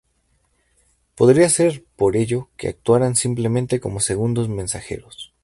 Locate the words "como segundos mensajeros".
3.79-5.35